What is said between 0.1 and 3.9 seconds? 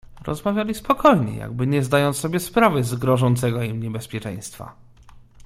"Rozmawiali spokojnie, jakby nie zdając sobie sprawy z grożącego im